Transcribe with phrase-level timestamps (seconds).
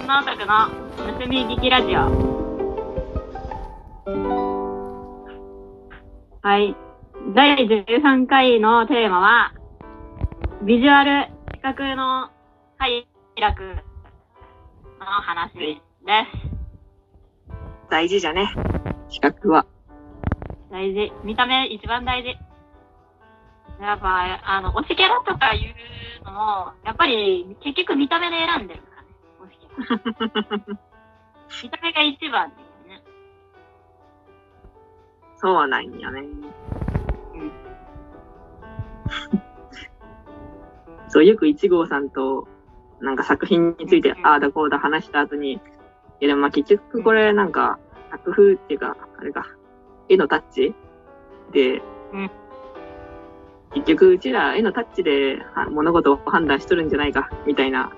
[0.00, 0.68] 女オタクの
[1.20, 2.00] 盗み聞きラジオ。
[6.42, 6.74] はい。
[7.34, 9.52] 第13回のテーマは、
[10.62, 12.30] ビジュアル視覚の
[12.78, 13.06] 快
[13.40, 15.82] 楽の話です。
[17.90, 18.52] 大事じゃね。
[19.10, 19.66] 資格は。
[20.70, 21.12] 大事。
[21.24, 22.28] 見た目一番大事。
[23.80, 25.58] やっぱ、あの、推しキャラとかい
[26.22, 28.89] うのも、やっぱり結局見た目で選んでる
[31.62, 33.02] 見た目が一番ですね。
[35.36, 36.24] そうなんよね。
[41.08, 42.46] そう、よく一号さんと、
[43.00, 45.60] なんか作品について、ああだこうだ話した後に、い
[46.20, 47.78] やでもまあ結局これなんか、
[48.10, 49.46] 作風っていうか、あれか、
[50.08, 50.74] 絵のタッチ
[51.52, 52.30] で、うん
[53.72, 57.92] 結局うちら絵のタッチでは物事を判断しとるんじゃないか、みたいな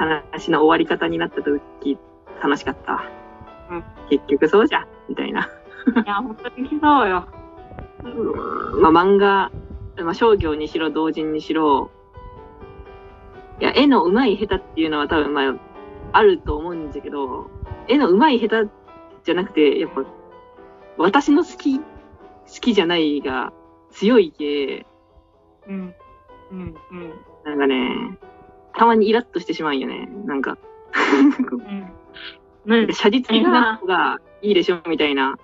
[0.00, 1.98] 話の終わり方になった時、
[2.42, 3.04] 楽しかった。
[3.70, 5.48] うん結局そうじゃん、みたいな。
[6.04, 7.28] いや、本当にそうよ。
[8.80, 9.52] まあ、漫画、
[10.02, 11.90] まあ、商業にしろ、同人にしろ、
[13.60, 15.54] いや、絵の上手い下手っていうのは多分、まあ、
[16.12, 17.50] あると思うんだけど、
[17.88, 18.70] 絵の上手い下手
[19.24, 20.04] じゃなくて、やっぱ、
[20.98, 21.84] 私の好き、好
[22.60, 23.52] きじゃないが
[23.90, 24.86] 強いけ、
[25.68, 25.94] うん。
[26.50, 26.74] うん。
[26.90, 27.14] うん。
[27.44, 28.18] なんかね、
[28.74, 30.08] たまにイラッとしてしまうんよね。
[30.24, 30.58] なんか、
[32.66, 32.82] うん。
[32.82, 32.92] うん。
[32.92, 35.36] 写実的な方がいいでしょ、みたいな。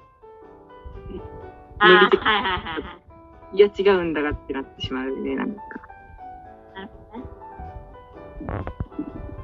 [1.79, 2.99] あリ的はいはいはいは
[3.53, 3.57] い。
[3.57, 5.61] いや、違うんだがってなってしまうね、なんか。
[6.75, 7.19] なるほど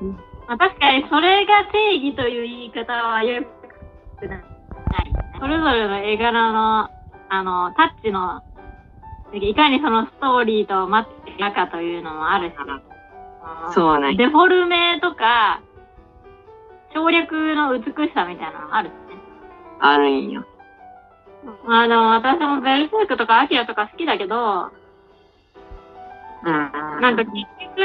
[0.08, 0.16] ね。
[0.48, 3.42] まあ、確かにそれが定義という言い方はよ
[4.18, 4.44] くない。
[5.38, 6.90] それぞれの絵柄の、
[7.28, 8.42] あの、タッチの、
[9.32, 12.54] いかにそのストーリーとマッチしてるかというのもあるし、
[13.74, 15.60] そうなんデフォルメとか、
[16.94, 18.98] 省略の美しさみたいなのもあるしね。
[19.80, 20.44] あるんよ。
[21.66, 24.70] あの、私もベルセルクとかアキラとか好きだけど、
[26.44, 26.52] うん。
[26.52, 27.82] なんか結局、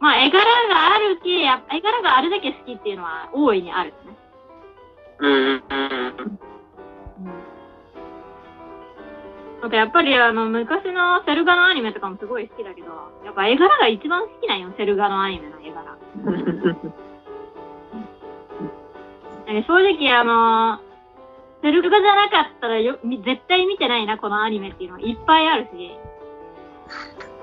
[0.00, 4.16] まあ絵柄があるけ、やっぱ絵柄があるだけ好きっていうのは大いにあるよね。
[5.18, 5.62] うん。
[9.66, 9.68] うん。
[9.68, 12.88] なんかやっぱりあの昔のセル画のアニメとかもすごい好きだけど、
[13.24, 15.96] やっぱ絵柄が一番好きなんよ、セル画のアニメの絵柄。
[19.66, 20.80] 正直あの、
[21.62, 25.98] セル画じゃなかったらよみ絶対見てないな、このアニメっていうのいっぱいあるし。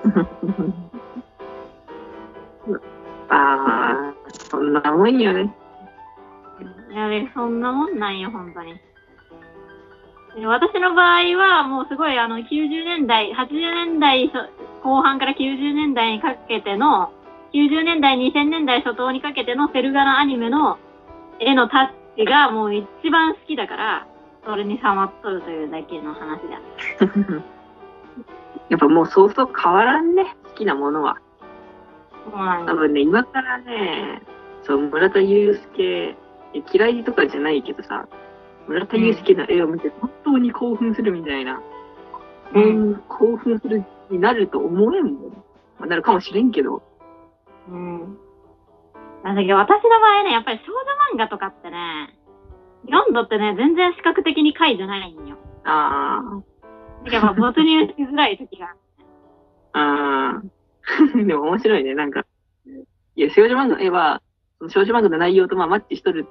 [3.28, 4.14] ああ、
[4.48, 5.54] そんなもんよね。
[6.90, 8.78] いや、ね、そんなもんなんよ、本当に。
[10.34, 17.12] で私の場合は、もうすごい、あの、90年代、80年代そ後半から90年代にかけての、
[17.52, 20.78] 90年代、2000年代初頭にかけてのセル画のアニメの
[21.38, 24.06] 絵のタッチがもう一番好きだから、
[24.44, 26.60] それにハマっとるというだけの話だ。
[28.70, 31.16] やっぱもうそうそう変わらんね、好きなものは。
[32.66, 34.22] 多分ね、今からね、
[34.62, 36.16] そう、村田祐介、
[36.54, 38.06] え嫌いとかじゃないけどさ、
[38.68, 41.60] 村田祐介の絵を見て本当に興奮するみたいな、
[42.54, 45.30] ううんん、興奮するになると思えんもん。
[45.78, 46.82] まあ、なるかもしれんけど、
[47.68, 48.18] うん。
[49.24, 52.18] だけど私の場合ね、やっぱり少女漫画とかってね、
[52.86, 55.36] 読んどってね、全然視覚的に快じゃないんよ。
[55.64, 56.42] あ
[57.04, 58.74] だからまあ没入しづらい時が。
[59.72, 60.42] あ、あ
[61.14, 62.24] あ、でも面白いね、なんか。
[63.16, 64.22] いや、少女漫画の絵は、
[64.68, 66.26] 少女漫画の内容とまあマッチしとる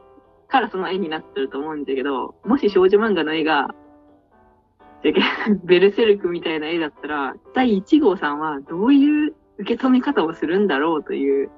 [0.54, 3.74] からその絵になってると思うんだけど、もし少女漫画の絵が、
[5.66, 11.50] ベルセルクみたいな絵だったら、第1号さんはどういう受け止め方をするんだろうという。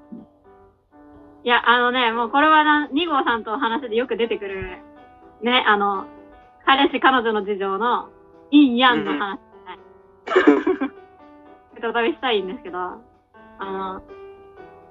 [1.43, 4.77] いや、あのね、もうこれはな、2号さんとお話でよく出てくる、
[5.41, 6.05] ね、あの、
[6.65, 8.09] 彼氏彼女の事情の、
[8.49, 9.41] インヤンの話、ね。
[11.81, 13.01] 再びしたいんですけど、あ
[13.59, 14.01] の、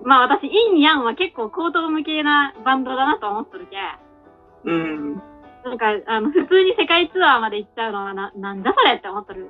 [0.05, 3.77] まあ私、インヤンは結構高等無形なバンドだなと思っとるけ。
[4.65, 5.23] うん。
[5.65, 9.45] なんか、あの、普通に世界ツアーまで行っちゃうのはな、なんだそれって思っとる。
[9.45, 9.49] ん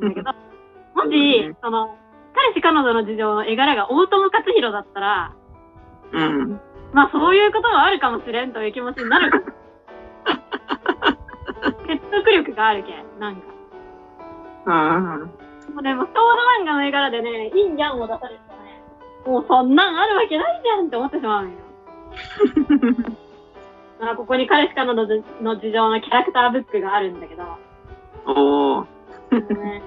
[0.00, 0.32] だけど、
[1.04, 1.96] もし、その、
[2.34, 5.32] 彼氏彼女の事情の絵柄が大友克洋だったら、
[6.12, 6.60] うん。
[6.92, 9.44] まあそういうこともあるかもしれんという気持ちになるかも。
[11.86, 13.42] 説得力があるけん、なんか。
[14.66, 15.20] うん。
[15.74, 18.82] もうでも、少女漫画の絵柄でね、インヤンを出されるとね、
[19.26, 21.56] もうそんなんあるわけないじゃんって思ってしまうんよ。
[23.98, 25.06] だからここに彼氏彼女
[25.42, 27.44] の事情のキャラクターブックがあるんだけど、
[28.26, 28.86] おー。
[29.32, 29.82] ね、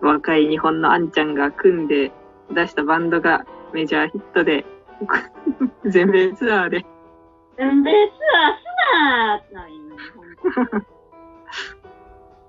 [0.00, 2.12] 若い日本のあんちゃんが組んで
[2.52, 4.64] 出したバンドがメジャーヒットで、
[5.86, 6.86] 全米ツアーで。
[7.56, 8.64] 全米ツアーす
[9.00, 9.74] なーってなる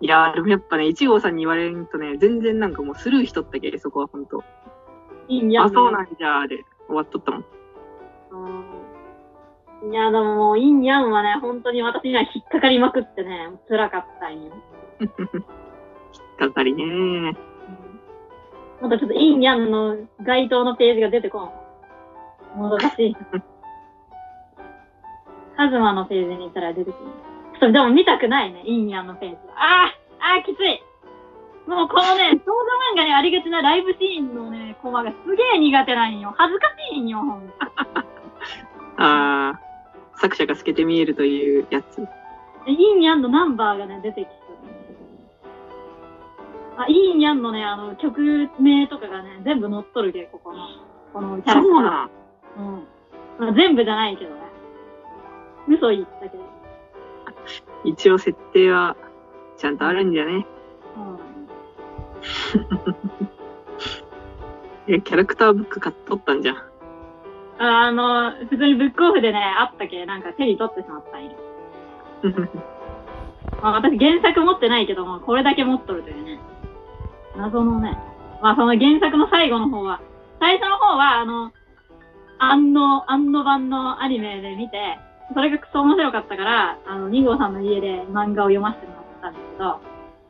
[0.02, 4.44] いやー、でもやっぱね、1号さんに言われるとね、全然なんかもうスルーしとったけ、そこはほんと。
[5.28, 7.46] いいんやあ、そうなんじゃーで終わっとったもん。
[9.86, 14.52] うんいや、でももう、インヤンはね、本当に私には引っかかりまくってね、辛かったんよ。
[15.00, 15.12] 引っ
[16.40, 17.36] かかりねー。
[18.82, 21.52] またちょっとインヤンの該当のページが出てこ
[22.56, 22.60] ん。
[22.60, 23.16] もどかしい。
[25.56, 26.94] カズマのページに行ったら出てくる。
[27.60, 29.42] ちょっとでも見たくないね、インヤンのページは。
[29.56, 29.86] あ
[30.20, 30.84] ああーきつい
[31.68, 32.62] もうこのね、 少女
[32.94, 36.34] 漫画にありがちなライブシーンのね、コマがすげえ苦手なんよ。
[36.38, 37.54] 恥ずかしいんよ、ほんと。
[38.98, 39.65] あー、
[40.18, 42.06] 作者が透けて見えるというやつ。
[42.68, 44.38] インヤンのナンバーがね、出てきてる。
[46.78, 50.68] あ、インヤンのね、あの、曲名とかがね、全部載っとるけ、ここの。
[51.14, 51.74] このキャラクター。
[51.74, 52.10] そうなん。
[52.58, 52.88] うん。
[53.40, 54.42] まあ、全部じゃないけどね。
[55.68, 56.44] 嘘言ったけど。
[57.84, 58.96] 一応設定は
[59.58, 60.46] ちゃんとあるんじゃね？
[60.98, 61.20] うん。
[64.96, 66.56] え、キャラクターブック買っとったんじゃん。
[67.58, 71.32] ああの、普通にブックオフでね、あったけ、なんか手に取ってしまったんよ。
[73.62, 76.40] まあ、私原作持ってないけども、これだけ持っとるというね。
[77.38, 77.98] 謎のね。
[78.42, 80.02] まあその原作の最後の方は、
[80.40, 81.52] 最初の方は、あの、
[82.38, 85.00] 安野、安野版のアニメで見て、
[85.34, 89.80] それがクソ面白かったから、あの、2号さんの家で漫画を読ませてもらったんですけど、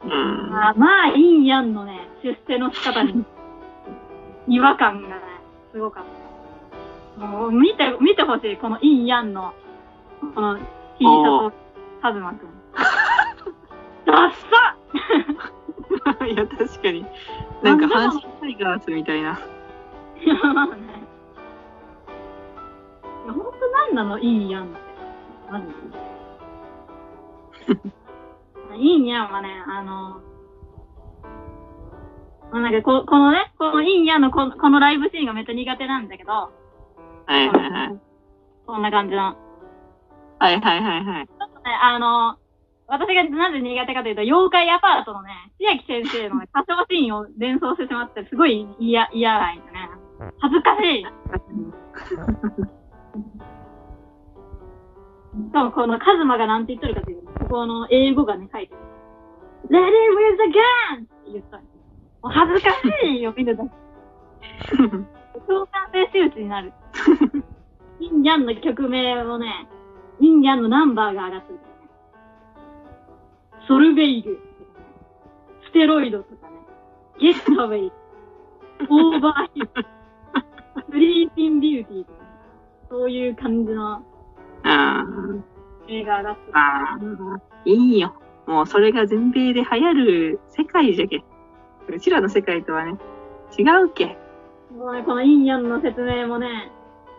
[0.04, 0.50] うん。
[0.51, 3.25] まあ、まあ、陰陽のね、出世の仕方に、
[4.48, 5.16] 違和感がね、
[5.72, 6.25] すごかった。
[7.17, 9.53] もう、見て、見てほしい、この陰陽の、
[10.33, 10.63] この、T
[11.00, 11.56] シャツ、
[12.01, 12.50] カズマくん。
[14.06, 17.06] ダッサ いや、確かに。
[17.63, 19.39] なんか、阪神タイガースみたいな。
[20.21, 20.73] いや、まあね。
[23.25, 24.85] いや、ほんとなんなの、陰陽って。
[25.51, 25.73] マジで。
[28.71, 30.21] 陰陽はね、あの、
[32.51, 36.51] まあなんかこ、このね、この陰陽のここのライブシーンがめっちゃ苦手なんだけど、
[37.27, 38.00] はいはいはい。
[38.66, 39.38] こんな感じの。
[40.39, 41.27] はいはいはいはい。
[41.27, 42.38] ちょっとね、あの、
[42.88, 49.89] 私がなぜ苦手かというと、妖怪アパートのね、千秋先生のね、 歌唱シーンを連想してしまって、すごい嫌、嫌なんよね。
[50.39, 51.06] 恥ずかしい。
[55.36, 58.80] しかもこのカズマがなんて言っとるかというと、ここの英語がね、書いてる。
[59.69, 61.04] Let it with the gun!
[61.04, 62.72] って言ったのもう恥ずか
[63.04, 63.69] しいよ、見るだけ。
[65.48, 66.72] 共感性周知になる。
[68.00, 69.68] インジャンの曲名をね、
[70.19, 71.60] インジャンのナンバーが上がってる。
[73.68, 74.40] ソルベイル
[75.66, 76.57] ステロイドとかね、
[77.19, 77.92] ゲットウェイ、
[78.90, 79.81] オーバーヒット、
[80.92, 82.30] スリーピンビューティーとかね、
[82.90, 84.04] そういう感じの
[84.63, 85.04] あ
[85.88, 86.42] 映画上がって。
[86.54, 87.00] ああ、
[87.66, 88.13] いいよ。
[88.48, 91.24] もうそれが全米で流行る世界じゃけ。
[91.88, 92.98] うちらの世界とはね、
[93.58, 94.18] 違うけ。
[94.75, 96.72] もうね、このインヤンの説明もね、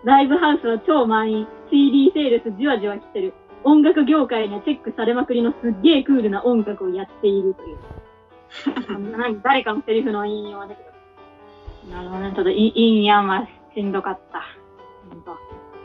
[0.06, 3.34] ライブハウスは超満員、CD セールスじわじわ来てる。
[3.64, 7.78] 音楽業界にはチェックされまくりのすっげえクールな音楽をやっているという。
[9.42, 10.74] 誰かのセリフの引用だけ
[11.90, 11.92] ど。
[11.92, 14.44] なるほどね、ちょっとイインヤンはしんどかった。
[15.10, 15.36] ほんと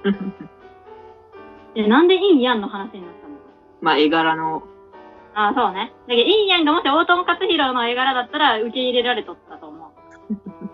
[1.73, 3.33] え、なんでインヤンの話になったの？
[3.81, 4.61] まあ、絵柄の、
[5.33, 5.93] ああ、そうね。
[6.07, 9.71] だけど、インヤンがもし大友克洋の絵柄だったら受け入れられとったと